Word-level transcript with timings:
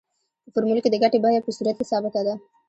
په 0.43 0.49
فورمول 0.53 0.79
کې 0.81 0.89
د 0.91 0.95
ګټې 1.03 1.17
بیه 1.23 1.41
په 1.45 1.51
صورت 1.57 1.75
کې 1.79 1.85
ثابته 1.91 2.21
ده 2.27 2.33